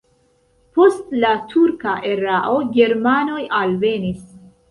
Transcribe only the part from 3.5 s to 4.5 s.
alvenis.